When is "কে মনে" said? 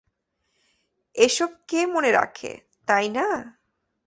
1.67-2.11